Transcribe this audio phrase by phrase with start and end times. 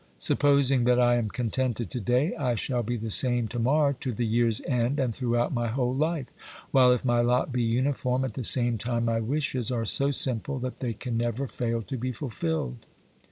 [0.17, 4.11] Supposing that I am contented to day, I shall be the same to morrow, to
[4.11, 6.25] the year's end, and throughout my whole life,
[6.71, 10.57] while, if my lot be uniform, at the same time my wishes are so simple
[10.57, 12.87] that they can never fail to be fulfilled.